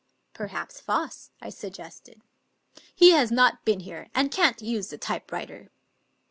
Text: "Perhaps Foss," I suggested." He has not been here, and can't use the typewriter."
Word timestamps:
"Perhaps 0.33 0.81
Foss," 0.81 1.29
I 1.41 1.51
suggested." 1.51 2.23
He 2.95 3.11
has 3.11 3.31
not 3.31 3.63
been 3.65 3.81
here, 3.81 4.07
and 4.15 4.31
can't 4.31 4.59
use 4.59 4.89
the 4.89 4.97
typewriter." 4.97 5.69